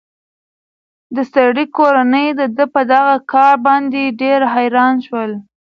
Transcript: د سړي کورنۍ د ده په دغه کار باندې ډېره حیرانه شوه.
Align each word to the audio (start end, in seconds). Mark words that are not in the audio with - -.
د 1.15 1.17
سړي 1.33 1.65
کورنۍ 1.77 2.27
د 2.39 2.41
ده 2.57 2.65
په 2.73 2.81
دغه 2.91 3.15
کار 3.31 3.55
باندې 3.67 4.01
ډېره 4.21 4.47
حیرانه 4.55 5.01
شوه. 5.05 5.23